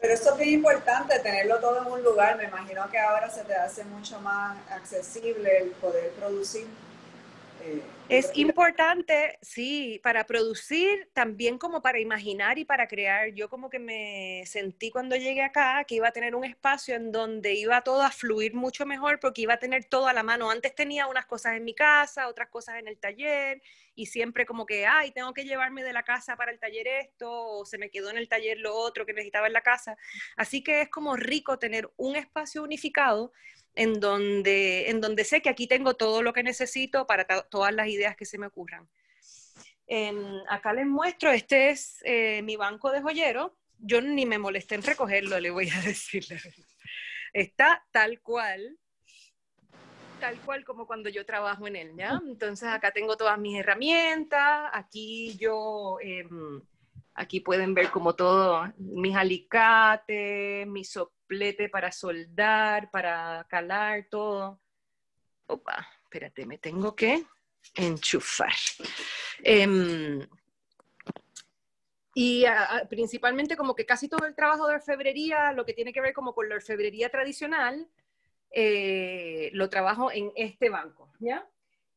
[0.00, 2.38] Pero eso es bien importante, tenerlo todo en un lugar.
[2.38, 6.66] Me imagino que ahora se te hace mucho más accesible el poder producir
[8.10, 13.28] es importante, sí, para producir, también como para imaginar y para crear.
[13.34, 17.12] Yo como que me sentí cuando llegué acá que iba a tener un espacio en
[17.12, 20.50] donde iba todo a fluir mucho mejor porque iba a tener todo a la mano.
[20.50, 23.62] Antes tenía unas cosas en mi casa, otras cosas en el taller
[23.94, 27.30] y siempre como que, ay, tengo que llevarme de la casa para el taller esto
[27.30, 29.96] o se me quedó en el taller lo otro que necesitaba en la casa.
[30.36, 33.32] Así que es como rico tener un espacio unificado
[33.74, 37.88] en donde, en donde sé que aquí tengo todo lo que necesito para todas las
[37.88, 38.88] ideas que se me ocurran.
[39.86, 43.58] Em, acá les muestro, este es eh, mi banco de joyero.
[43.78, 46.24] Yo ni me molesté en recogerlo, le voy a decir.
[47.32, 48.78] Está tal cual,
[50.20, 52.20] tal cual como cuando yo trabajo en él, ¿ya?
[52.24, 56.60] Entonces acá tengo todas mis herramientas, aquí yo, em,
[57.14, 60.98] aquí pueden ver como todo, mis alicates, mis
[61.70, 64.60] para soldar, para calar, todo.
[65.46, 67.24] Opa, espérate, me tengo que
[67.74, 68.52] enchufar.
[69.42, 70.26] Em,
[72.14, 72.44] y
[72.88, 76.34] principalmente como que casi todo el trabajo de orfebrería, lo que tiene que ver como
[76.34, 77.88] con la orfebrería tradicional,
[78.50, 81.48] eh, lo trabajo en este banco, ¿ya?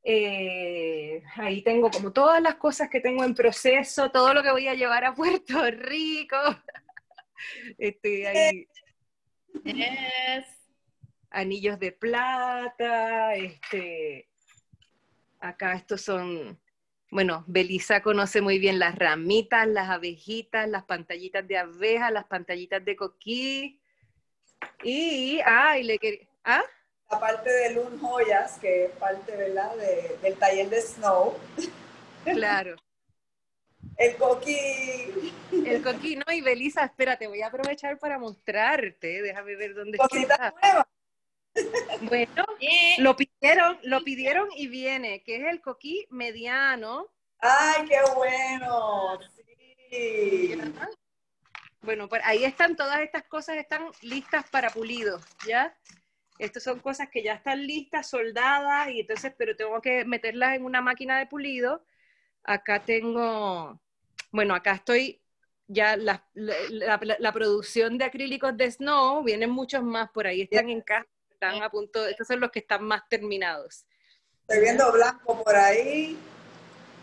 [0.03, 4.67] Eh, ahí tengo como todas las cosas que tengo en proceso, todo lo que voy
[4.67, 6.37] a llevar a Puerto Rico.
[7.77, 8.67] Estoy ahí
[11.29, 14.29] Anillos de plata, este,
[15.39, 16.59] acá estos son,
[17.09, 22.85] bueno, Belisa conoce muy bien las ramitas, las abejitas, las pantallitas de abeja, las pantallitas
[22.85, 23.79] de coquí.
[24.83, 26.63] Y, ah, y le quería, ¿ah?
[27.11, 29.75] La parte de Loon Joyas, que es parte, ¿verdad?,
[30.21, 31.37] del taller de Snow.
[32.23, 32.75] Claro.
[33.97, 35.33] El coquí.
[35.51, 40.53] El coquí, no, y Belisa, espérate, voy a aprovechar para mostrarte, déjame ver dónde está.
[40.61, 40.87] Nueva.
[42.01, 42.45] Bueno,
[42.97, 47.07] lo pidieron, lo pidieron y viene, que es el coquí mediano.
[47.39, 49.19] ¡Ay, qué bueno!
[49.91, 50.59] Sí.
[51.81, 55.75] Bueno, pues ahí están, todas estas cosas están listas para pulido, ¿ya?
[56.43, 60.65] Estas son cosas que ya están listas, soldadas, y entonces, pero tengo que meterlas en
[60.65, 61.85] una máquina de pulido.
[62.43, 63.79] Acá tengo,
[64.31, 65.21] bueno, acá estoy
[65.67, 66.21] ya la,
[67.33, 71.69] producción de acrílicos de Snow, vienen muchos más por ahí, están en casa, están a
[71.69, 73.85] punto, estos son los que están más terminados.
[74.41, 76.17] Estoy viendo blanco por ahí.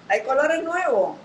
[0.09, 1.17] ¿Hay colores nuevos?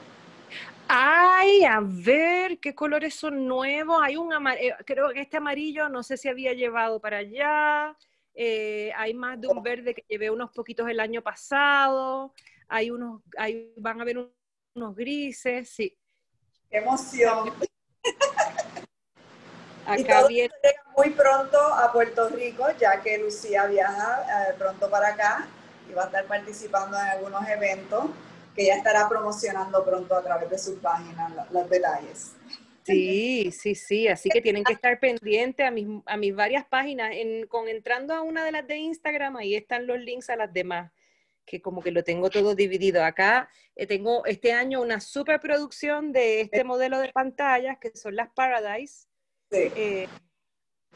[0.87, 3.99] Ay, a ver, ¿qué colores son nuevos?
[4.01, 7.97] Hay un amarillo, eh, creo que este amarillo no sé si había llevado para allá.
[8.33, 12.33] Eh, hay más de un verde que llevé unos poquitos el año pasado.
[12.67, 14.29] Hay unos, hay, van a haber
[14.75, 15.97] unos grises, sí.
[16.69, 17.53] ¡Qué emoción!
[19.87, 20.51] Acá y llega
[20.97, 25.47] muy pronto a Puerto Rico, ya que Lucía viaja eh, pronto para acá
[25.87, 28.05] y va a estar participando en algunos eventos.
[28.55, 32.35] Que ya estará promocionando pronto a través de su página los detalles.
[32.85, 37.11] Sí, sí, sí, así que tienen que estar pendientes a mis, a mis varias páginas.
[37.13, 40.53] En, con entrando a una de las de Instagram, ahí están los links a las
[40.53, 40.91] demás,
[41.45, 43.03] que como que lo tengo todo dividido.
[43.03, 48.29] Acá eh, tengo este año una superproducción de este modelo de pantallas, que son las
[48.29, 49.07] Paradise,
[49.49, 50.07] eh,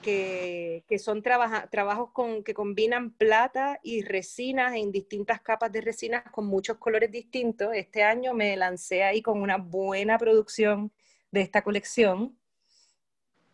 [0.01, 6.45] que, son trabajos con, que combinan plata y resinas en distintas capas de resinas con
[6.45, 7.69] muchos colores distintos.
[7.73, 10.91] Este año me lancé ahí con una buena producción
[11.31, 12.37] de esta colección.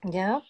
[0.03, 0.41] ¿Ya?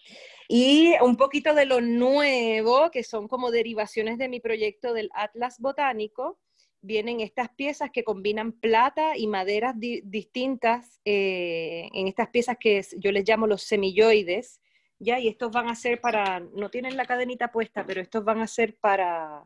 [0.48, 5.58] Y un poquito de lo nuevo, que son como derivaciones de mi proyecto del Atlas
[5.58, 6.38] Botánico,
[6.82, 13.10] vienen estas piezas que combinan plata y maderas distintas eh, en estas piezas que yo
[13.10, 14.60] les llamo los semilloides,
[14.98, 15.18] ¿ya?
[15.18, 18.46] Y estos van a ser para, no tienen la cadenita puesta, pero estos van a
[18.46, 19.44] ser para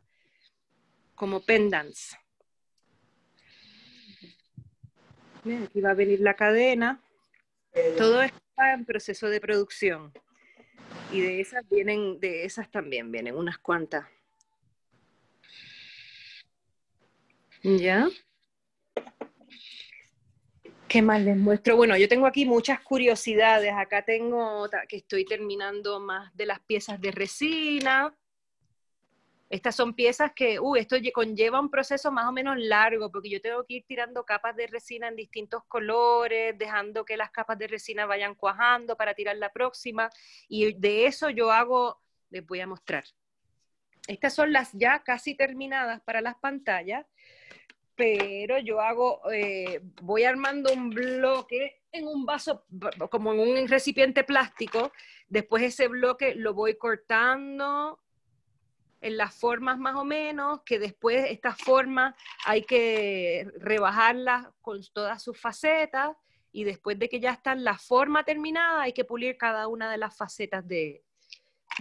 [1.14, 2.16] como pendants.
[5.64, 7.02] aquí va a venir la cadena.
[7.96, 10.12] Todo está en proceso de producción.
[11.12, 14.06] Y de esas vienen, de esas también vienen unas cuantas.
[17.62, 18.08] ¿Ya?
[20.90, 21.76] ¿Qué más les muestro?
[21.76, 23.72] Bueno, yo tengo aquí muchas curiosidades.
[23.72, 28.12] Acá tengo que estoy terminando más de las piezas de resina.
[29.48, 33.40] Estas son piezas que, uh, esto conlleva un proceso más o menos largo, porque yo
[33.40, 37.68] tengo que ir tirando capas de resina en distintos colores, dejando que las capas de
[37.68, 40.10] resina vayan cuajando para tirar la próxima,
[40.48, 42.00] y de eso yo hago,
[42.30, 43.04] les voy a mostrar.
[44.08, 47.06] Estas son las ya casi terminadas para las pantallas,
[48.00, 52.64] pero yo hago, eh, voy armando un bloque en un vaso,
[53.10, 54.90] como en un recipiente plástico,
[55.28, 58.00] después ese bloque lo voy cortando,
[59.02, 62.14] en las formas más o menos, que después estas formas
[62.46, 66.16] hay que rebajarlas con todas sus facetas
[66.52, 69.98] y después de que ya está la forma terminada hay que pulir cada una de
[69.98, 71.04] las facetas de,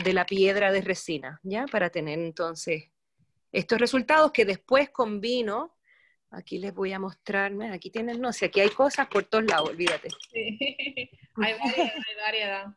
[0.04, 1.66] de la piedra de resina, ¿ya?
[1.66, 2.90] Para tener entonces
[3.54, 5.79] estos resultados que después combino.
[6.32, 9.70] Aquí les voy a mostrar, aquí tienen, no sé, aquí hay cosas por todos lados,
[9.70, 10.10] olvídate.
[10.32, 10.60] Sí.
[11.38, 12.68] hay variedad, hay variedad.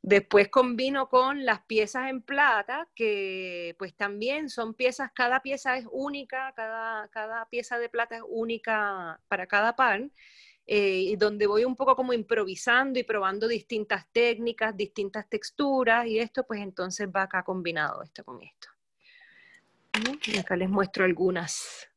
[0.00, 5.84] Después combino con las piezas en plata, que pues también son piezas, cada pieza es
[5.90, 10.12] única, cada, cada pieza de plata es única para cada pan,
[10.64, 16.18] eh, y donde voy un poco como improvisando y probando distintas técnicas, distintas texturas, y
[16.18, 18.68] esto pues entonces va acá combinado esto con esto.
[20.26, 21.88] Y acá les muestro algunas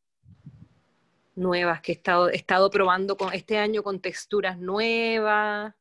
[1.40, 5.74] nuevas que he estado, he estado probando con, este año con texturas nuevas.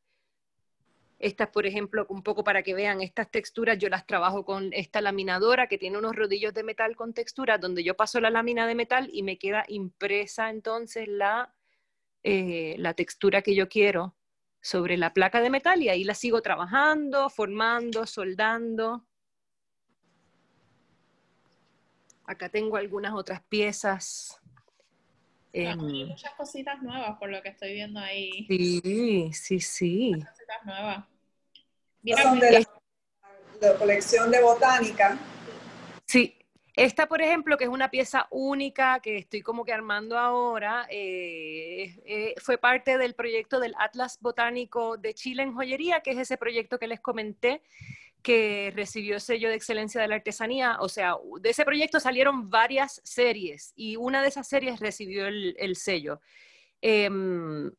[1.19, 5.01] Estas, por ejemplo, un poco para que vean estas texturas, yo las trabajo con esta
[5.01, 8.75] laminadora que tiene unos rodillos de metal con texturas, donde yo paso la lámina de
[8.75, 11.53] metal y me queda impresa entonces la,
[12.23, 14.15] eh, la textura que yo quiero
[14.61, 19.05] sobre la placa de metal y ahí la sigo trabajando, formando, soldando.
[22.25, 24.38] Acá tengo algunas otras piezas.
[25.53, 28.45] Hay muchas cositas nuevas por lo que estoy viendo ahí.
[28.47, 30.11] Sí, sí, sí.
[30.13, 31.05] cositas nuevas.
[32.21, 32.65] Son de
[33.61, 35.17] la, colección de botánica.
[36.05, 36.39] Sí,
[36.75, 41.99] esta, por ejemplo, que es una pieza única que estoy como que armando ahora, eh,
[42.05, 46.37] eh, fue parte del proyecto del Atlas Botánico de Chile en Joyería, que es ese
[46.37, 47.61] proyecto que les comenté,
[48.21, 50.77] que recibió el sello de excelencia de la artesanía.
[50.81, 55.75] O sea, de ese proyecto salieron varias series y una de esas series recibió el,
[55.75, 56.19] sello.
[56.81, 57.71] Em,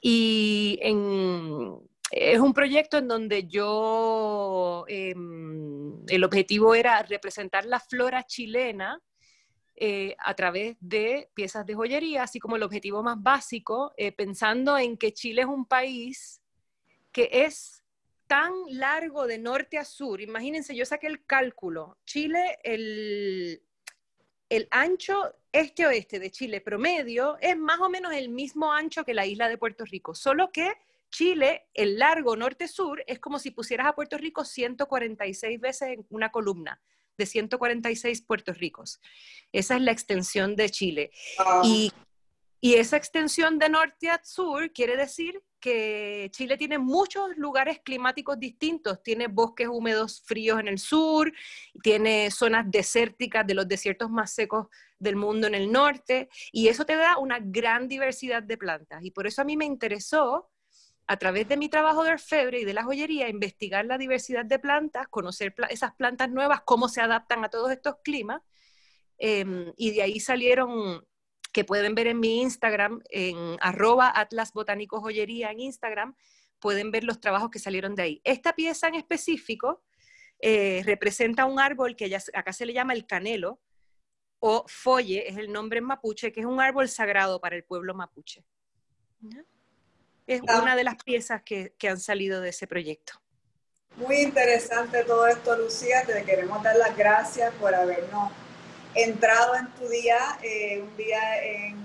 [0.00, 0.78] y
[2.10, 9.00] es un proyecto en donde yo, em, el objetivo era representar la flora chilena
[9.76, 14.76] eh, a través de piezas de joyería, así como el objetivo más básico, eh, pensando
[14.78, 16.42] en que Chile es un país
[17.10, 17.81] que es
[18.32, 20.22] tan largo de norte a sur.
[20.22, 21.98] Imagínense, yo saqué el cálculo.
[22.06, 23.62] Chile, el,
[24.48, 29.26] el ancho este-oeste de Chile promedio es más o menos el mismo ancho que la
[29.26, 30.72] isla de Puerto Rico, solo que
[31.10, 36.30] Chile, el largo norte-sur, es como si pusieras a Puerto Rico 146 veces en una
[36.30, 36.80] columna
[37.18, 38.98] de 146 Puerto Ricos.
[39.52, 41.10] Esa es la extensión de Chile.
[41.38, 41.60] Ah.
[41.62, 41.92] Y,
[42.62, 48.38] y, esa extensión de norte a sur quiere decir que Chile tiene muchos lugares climáticos
[48.38, 49.00] distintos.
[49.02, 51.32] Tiene bosques húmedos fríos en el sur,
[51.82, 54.66] tiene zonas desérticas de los desiertos más secos
[54.98, 59.04] del mundo en el norte, y eso te da una gran diversidad de plantas.
[59.04, 60.50] Y por eso a mí me interesó
[61.06, 64.58] a través de mi trabajo de orfebre y de la joyería, investigar la diversidad de
[64.58, 68.42] plantas, conocer esas plantas nuevas, cómo se adaptan a todos estos climas,
[69.18, 71.04] em, y de ahí salieron
[71.52, 76.16] que pueden ver en mi Instagram, en arroba Atlas Botánico Joyería en Instagram,
[76.58, 78.20] pueden ver los trabajos que salieron de ahí.
[78.24, 79.82] Esta pieza en específico
[80.38, 83.60] eh, representa un árbol que acá se le llama el canelo,
[84.44, 87.94] o folle, es el nombre en mapuche, que es un árbol sagrado para el pueblo
[87.94, 88.44] mapuche.
[90.26, 90.60] Es ah.
[90.60, 93.12] una de las piezas que, han salido de ese proyecto.
[93.96, 96.04] Muy interesante todo esto, Lucía.
[96.04, 98.32] Te queremos dar las gracias por habernos
[98.94, 101.82] entrado en tu día, eh, un día en,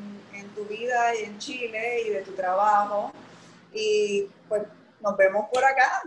[0.55, 3.11] tu vida y en Chile y de tu trabajo.
[3.71, 4.63] Y pues
[5.01, 6.01] nos vemos por acá.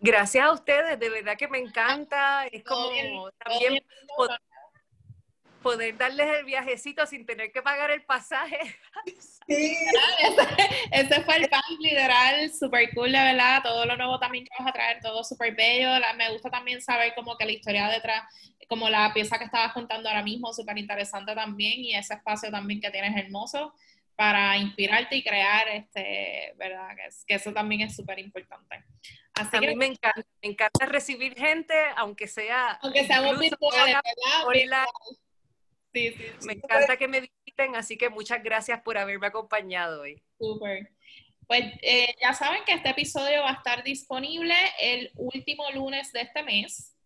[0.00, 2.46] Gracias a ustedes, de verdad que me encanta.
[2.48, 3.80] Es como también
[5.62, 8.58] poder darles el viajecito sin tener que pagar el pasaje.
[9.46, 9.76] Sí.
[10.92, 13.62] ese, fue el pan literal, súper cool, de verdad.
[13.62, 15.88] Todo lo nuevo también que vas a traer, todo súper bello.
[16.16, 18.24] me gusta también saber como que la historia detrás,
[18.68, 21.80] como la pieza que estabas contando ahora mismo, súper interesante también.
[21.80, 23.74] Y ese espacio también que tienes hermoso
[24.14, 26.88] para inspirarte y crear, este, ¿verdad?
[27.26, 28.84] Que, eso también es súper importante.
[29.34, 32.72] Así a mí me encanta, me encanta recibir gente, aunque sea...
[32.82, 34.86] Aunque seamos virtuales, ¿verdad?
[36.44, 40.22] Me encanta que me visiten, así que muchas gracias por haberme acompañado hoy.
[40.38, 40.90] Súper.
[41.46, 46.22] Pues eh, ya saben que este episodio va a estar disponible el último lunes de
[46.22, 46.97] este mes.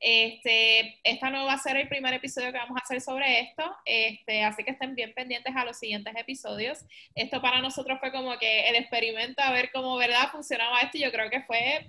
[0.00, 3.64] Este, esta no va a ser el primer episodio que vamos a hacer sobre esto,
[3.84, 6.78] este, así que estén bien pendientes a los siguientes episodios.
[7.14, 11.02] Esto para nosotros fue como que el experimento a ver cómo verdad funcionaba esto y
[11.02, 11.86] yo creo que fue,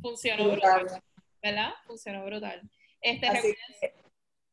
[0.00, 1.02] funcionó brutal,
[1.42, 1.70] ¿verdad?
[1.86, 2.62] Funcionó brutal.
[3.00, 3.56] Este,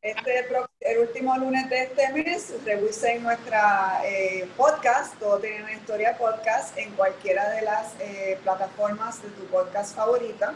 [0.02, 0.48] este,
[0.82, 6.78] el último lunes de este mes, revisen nuestra eh, podcast, todo tiene una historia podcast,
[6.78, 10.54] en cualquiera de las eh, plataformas de tu podcast favorita.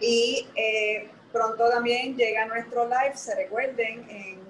[0.00, 4.40] Y eh, pronto también llega nuestro live, se recuerden, en,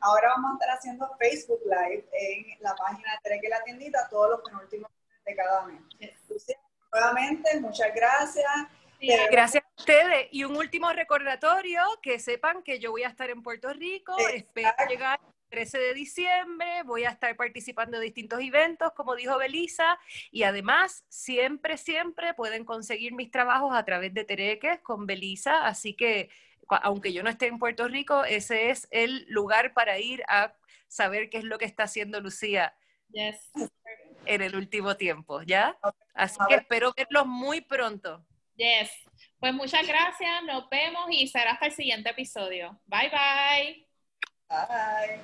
[0.00, 4.30] ahora vamos a estar haciendo Facebook Live en la página de Treque la Tiendita todos
[4.30, 4.90] los penúltimos
[5.26, 5.80] de cada mes.
[6.92, 8.46] nuevamente, muchas gracias.
[9.30, 10.28] Gracias a ustedes.
[10.32, 14.70] Y un último recordatorio, que sepan que yo voy a estar en Puerto Rico, espero
[14.88, 19.98] llegar 13 de diciembre, voy a estar participando de distintos eventos, como dijo Belisa,
[20.30, 25.94] y además siempre, siempre pueden conseguir mis trabajos a través de Tereques con Belisa, así
[25.94, 26.30] que
[26.68, 30.54] aunque yo no esté en Puerto Rico, ese es el lugar para ir a
[30.86, 32.74] saber qué es lo que está haciendo Lucía
[34.26, 35.78] en el último tiempo, ¿ya?
[36.14, 38.24] Así que espero verlos muy pronto.
[38.56, 38.90] Yes.
[39.38, 42.78] Pues muchas gracias, nos vemos y será hasta el siguiente episodio.
[42.86, 43.87] Bye bye.
[44.50, 45.20] Bye.